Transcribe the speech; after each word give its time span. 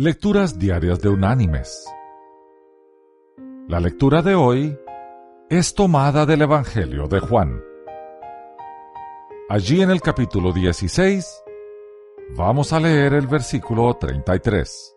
Lecturas 0.00 0.56
Diarias 0.56 1.00
de 1.00 1.08
Unánimes. 1.08 1.84
La 3.66 3.80
lectura 3.80 4.22
de 4.22 4.36
hoy 4.36 4.78
es 5.50 5.74
tomada 5.74 6.24
del 6.24 6.42
Evangelio 6.42 7.08
de 7.08 7.18
Juan. 7.18 7.60
Allí 9.48 9.82
en 9.82 9.90
el 9.90 10.00
capítulo 10.00 10.52
16 10.52 11.42
vamos 12.36 12.72
a 12.72 12.78
leer 12.78 13.12
el 13.14 13.26
versículo 13.26 13.92
33, 13.94 14.96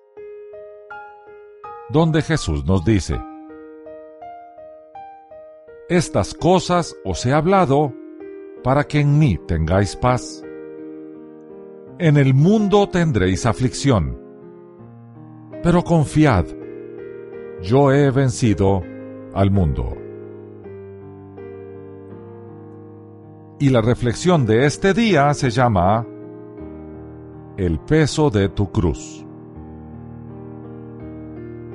donde 1.90 2.22
Jesús 2.22 2.63
nos 2.65 2.86
dice, 2.86 3.20
Estas 5.90 6.36
cosas 6.36 6.96
os 7.04 7.26
he 7.26 7.33
hablado 7.33 7.92
para 8.63 8.83
que 8.83 8.99
en 8.99 9.18
mí 9.18 9.40
tengáis 9.47 9.96
paz. 9.96 10.44
En 11.97 12.18
el 12.18 12.36
mundo 12.36 12.88
tendréis 12.88 13.47
aflicción 13.47 14.21
pero 15.64 15.84
confiad, 15.84 16.46
yo 17.62 17.92
he 17.92 18.10
vencido 18.10 18.82
al 19.34 19.52
mundo. 19.52 19.96
Y 23.60 23.70
la 23.70 23.82
reflexión 23.82 24.46
de 24.48 24.66
este 24.66 24.94
día 24.94 25.34
se 25.36 25.52
llama 25.52 26.05
El 27.58 27.80
peso 27.80 28.32
de 28.32 28.50
tu 28.50 28.72
cruz. 28.72 29.24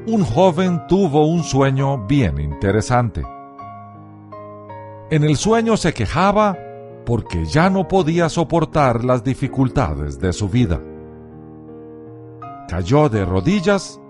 Un 0.09 0.25
joven 0.25 0.83
tuvo 0.89 1.27
un 1.27 1.45
sueño 1.45 2.07
bien 2.07 2.41
interesante. 2.41 3.23
En 5.11 5.23
el 5.23 5.37
sueño 5.37 5.77
se 5.77 5.95
quejaba 5.95 6.59
porque 7.05 7.45
ya 7.45 7.71
no 7.71 7.87
podía 7.87 8.29
soportar 8.29 9.05
las 9.05 9.23
dificultades 9.23 10.19
de 10.19 10.33
su 10.33 10.49
vida 10.49 10.81
cayó 12.69 13.09
de 13.09 13.25
rodillas 13.25 14.01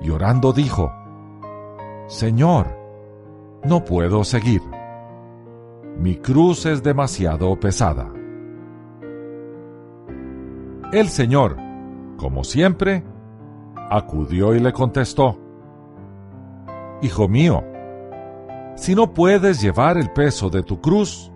y 0.00 0.10
orando 0.10 0.52
dijo, 0.52 0.92
Señor, 2.06 2.66
no 3.64 3.84
puedo 3.84 4.24
seguir. 4.24 4.62
Mi 5.98 6.16
cruz 6.16 6.66
es 6.66 6.82
demasiado 6.82 7.58
pesada. 7.58 8.12
El 10.92 11.08
Señor, 11.08 11.56
como 12.16 12.44
siempre, 12.44 13.04
acudió 13.90 14.54
y 14.54 14.60
le 14.60 14.72
contestó, 14.72 15.38
Hijo 17.02 17.28
mío, 17.28 17.64
si 18.76 18.94
no 18.94 19.12
puedes 19.12 19.60
llevar 19.60 19.98
el 19.98 20.10
peso 20.12 20.50
de 20.50 20.62
tu 20.62 20.80
cruz, 20.80 21.32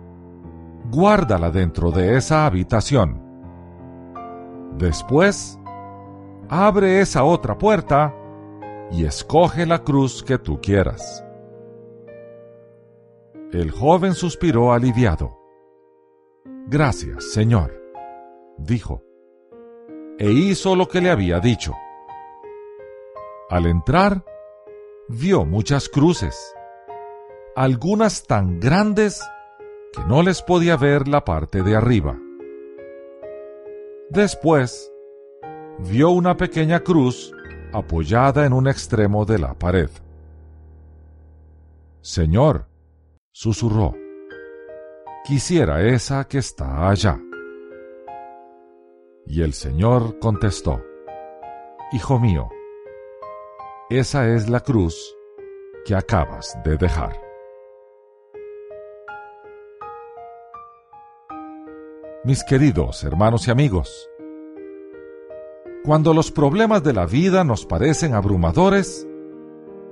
guárdala 0.91 1.51
dentro 1.51 1.91
de 1.91 2.17
esa 2.17 2.45
habitación. 2.45 3.21
Después, 4.77 5.56
abre 6.49 7.01
esa 7.01 7.23
otra 7.23 7.57
puerta 7.57 8.15
y 8.91 9.05
escoge 9.05 9.65
la 9.65 9.83
cruz 9.83 10.23
que 10.23 10.37
tú 10.37 10.59
quieras. 10.61 11.23
El 13.51 13.71
joven 13.71 14.13
suspiró 14.13 14.73
aliviado. 14.73 15.37
Gracias, 16.67 17.31
Señor, 17.31 17.81
dijo, 18.57 19.01
e 20.17 20.31
hizo 20.31 20.75
lo 20.75 20.87
que 20.87 21.01
le 21.01 21.09
había 21.09 21.39
dicho. 21.39 21.73
Al 23.49 23.65
entrar, 23.65 24.25
vio 25.07 25.45
muchas 25.45 25.87
cruces, 25.87 26.53
algunas 27.55 28.27
tan 28.27 28.59
grandes 28.59 29.21
que 29.93 30.03
no 30.03 30.23
les 30.23 30.41
podía 30.41 30.75
ver 30.75 31.07
la 31.07 31.23
parte 31.23 31.63
de 31.63 31.75
arriba. 31.75 32.19
Después, 34.09 34.91
vio 35.79 36.09
una 36.09 36.35
pequeña 36.35 36.79
cruz 36.79 37.31
apoyada 37.73 38.45
en 38.45 38.53
un 38.53 38.67
extremo 38.67 39.25
de 39.25 39.39
la 39.39 39.53
pared. 39.53 39.89
Señor, 42.01 42.67
susurró, 43.31 43.95
quisiera 45.25 45.81
esa 45.83 46.23
que 46.25 46.39
está 46.39 46.89
allá. 46.89 47.19
Y 49.25 49.41
el 49.41 49.53
Señor 49.53 50.19
contestó, 50.19 50.81
Hijo 51.91 52.19
mío, 52.19 52.49
esa 53.89 54.27
es 54.27 54.49
la 54.49 54.59
cruz 54.59 55.15
que 55.85 55.95
acabas 55.95 56.57
de 56.65 56.77
dejar. 56.77 57.21
Mis 62.25 62.43
queridos 62.43 63.05
hermanos 63.05 63.47
y 63.47 63.51
amigos, 63.51 64.09
cuando 65.87 66.13
los 66.13 66.33
problemas 66.33 66.83
de 66.83 66.91
la 66.91 67.05
vida 67.05 67.45
nos 67.45 67.65
parecen 67.65 68.13
abrumadores, 68.13 69.07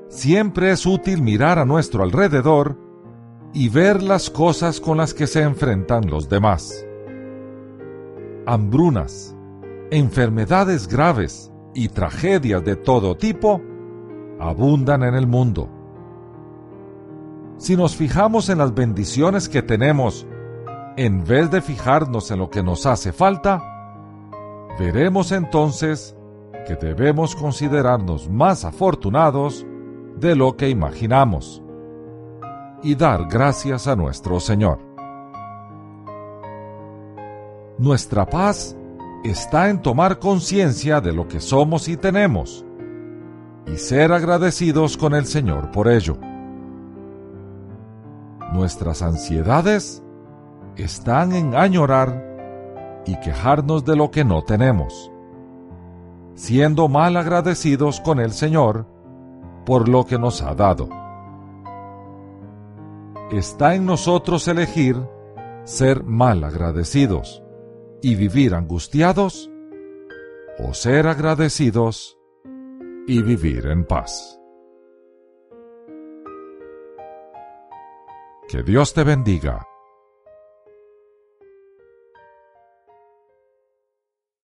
siempre 0.09 0.71
es 0.71 0.85
útil 0.85 1.21
mirar 1.21 1.57
a 1.57 1.63
nuestro 1.63 2.03
alrededor 2.03 2.77
y 3.53 3.69
ver 3.69 4.03
las 4.03 4.29
cosas 4.29 4.81
con 4.81 4.97
las 4.97 5.13
que 5.13 5.25
se 5.25 5.41
enfrentan 5.41 6.09
los 6.09 6.27
demás. 6.27 6.85
Hambrunas, 8.45 9.37
enfermedades 9.89 10.89
graves 10.89 11.49
y 11.73 11.87
tragedias 11.87 12.65
de 12.65 12.75
todo 12.75 13.15
tipo 13.15 13.61
abundan 14.37 15.01
en 15.01 15.15
el 15.15 15.27
mundo. 15.27 15.69
Si 17.57 17.77
nos 17.77 17.95
fijamos 17.95 18.49
en 18.49 18.57
las 18.57 18.75
bendiciones 18.75 19.47
que 19.47 19.61
tenemos 19.61 20.27
en 20.97 21.23
vez 21.23 21.49
de 21.51 21.61
fijarnos 21.61 22.31
en 22.31 22.39
lo 22.39 22.49
que 22.49 22.63
nos 22.63 22.85
hace 22.85 23.13
falta, 23.13 23.74
veremos 24.79 25.31
entonces 25.31 26.15
que 26.65 26.75
debemos 26.75 27.35
considerarnos 27.35 28.29
más 28.29 28.65
afortunados 28.65 29.65
de 30.17 30.35
lo 30.35 30.55
que 30.57 30.69
imaginamos 30.69 31.61
y 32.81 32.95
dar 32.95 33.27
gracias 33.27 33.87
a 33.87 33.95
nuestro 33.95 34.39
Señor. 34.39 34.79
Nuestra 37.77 38.25
paz 38.25 38.75
está 39.23 39.69
en 39.69 39.81
tomar 39.81 40.19
conciencia 40.19 41.01
de 41.01 41.11
lo 41.13 41.27
que 41.27 41.39
somos 41.39 41.87
y 41.87 41.97
tenemos 41.97 42.65
y 43.67 43.77
ser 43.77 44.11
agradecidos 44.11 44.97
con 44.97 45.13
el 45.13 45.25
Señor 45.25 45.71
por 45.71 45.87
ello. 45.87 46.17
Nuestras 48.53 49.01
ansiedades 49.01 50.03
están 50.77 51.33
en 51.33 51.55
añorar 51.55 52.34
y 53.05 53.19
quejarnos 53.19 53.85
de 53.85 53.95
lo 53.95 54.11
que 54.11 54.23
no 54.23 54.43
tenemos, 54.43 55.11
siendo 56.33 56.87
mal 56.87 57.17
agradecidos 57.17 58.01
con 58.01 58.19
el 58.19 58.31
Señor 58.31 58.87
por 59.65 59.87
lo 59.87 60.05
que 60.05 60.17
nos 60.17 60.41
ha 60.41 60.53
dado. 60.55 60.89
Está 63.31 63.75
en 63.75 63.85
nosotros 63.85 64.47
elegir 64.47 64.97
ser 65.63 66.03
mal 66.03 66.43
agradecidos 66.43 67.43
y 68.01 68.15
vivir 68.15 68.53
angustiados 68.53 69.49
o 70.59 70.73
ser 70.73 71.07
agradecidos 71.07 72.17
y 73.07 73.21
vivir 73.21 73.67
en 73.67 73.85
paz. 73.85 74.39
Que 78.47 78.61
Dios 78.61 78.93
te 78.93 79.03
bendiga 79.03 79.67